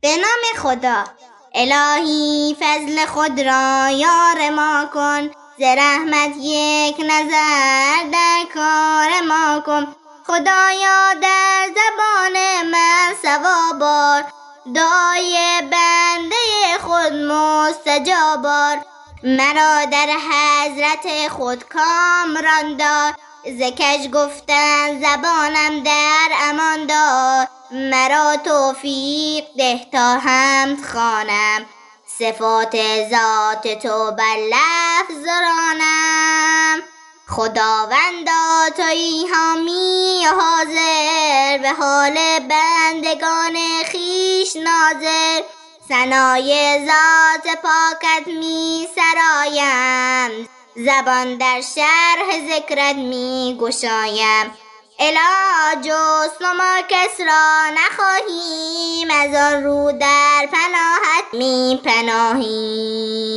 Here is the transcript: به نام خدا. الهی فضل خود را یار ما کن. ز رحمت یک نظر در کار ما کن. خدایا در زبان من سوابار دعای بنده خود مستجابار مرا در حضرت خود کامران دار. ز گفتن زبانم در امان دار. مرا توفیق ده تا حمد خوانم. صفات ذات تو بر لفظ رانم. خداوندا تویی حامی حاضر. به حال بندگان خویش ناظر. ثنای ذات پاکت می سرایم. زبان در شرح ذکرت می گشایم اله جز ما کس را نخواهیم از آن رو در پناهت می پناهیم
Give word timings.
به 0.00 0.16
نام 0.16 0.62
خدا. 0.62 1.04
الهی 1.54 2.56
فضل 2.60 3.06
خود 3.06 3.40
را 3.40 3.90
یار 3.90 4.50
ما 4.50 4.88
کن. 4.94 5.30
ز 5.58 5.62
رحمت 5.62 6.36
یک 6.36 6.96
نظر 7.00 8.02
در 8.12 8.44
کار 8.54 9.20
ما 9.28 9.60
کن. 9.66 9.96
خدایا 10.26 11.14
در 11.22 11.68
زبان 11.68 12.66
من 12.70 13.14
سوابار 13.22 14.24
دعای 14.74 15.62
بنده 15.62 16.78
خود 16.80 17.12
مستجابار 17.12 18.76
مرا 19.22 19.84
در 19.84 20.08
حضرت 20.30 21.28
خود 21.28 21.64
کامران 21.64 22.76
دار. 22.76 23.14
ز 23.44 23.62
گفتن 24.10 25.00
زبانم 25.00 25.82
در 25.84 26.28
امان 26.40 26.86
دار. 26.86 27.46
مرا 27.70 28.36
توفیق 28.36 29.44
ده 29.58 29.86
تا 29.92 30.18
حمد 30.18 30.78
خوانم. 30.92 31.66
صفات 32.18 32.76
ذات 33.10 33.82
تو 33.82 34.10
بر 34.10 34.36
لفظ 34.36 35.26
رانم. 35.26 36.82
خداوندا 37.28 38.70
تویی 38.76 39.26
حامی 39.34 40.24
حاضر. 40.24 41.58
به 41.58 41.70
حال 41.70 42.14
بندگان 42.38 43.56
خویش 43.90 44.56
ناظر. 44.56 45.42
ثنای 45.88 46.78
ذات 46.86 47.56
پاکت 47.62 48.26
می 48.26 48.88
سرایم. 48.94 49.97
زبان 50.86 51.38
در 51.38 51.60
شرح 51.74 52.48
ذکرت 52.50 52.96
می 52.96 53.58
گشایم 53.60 54.50
اله 54.98 55.82
جز 55.82 56.42
ما 56.42 56.82
کس 56.88 57.20
را 57.20 57.70
نخواهیم 57.74 59.08
از 59.10 59.34
آن 59.52 59.64
رو 59.64 59.92
در 59.92 60.48
پناهت 60.52 61.24
می 61.32 61.80
پناهیم 61.84 63.27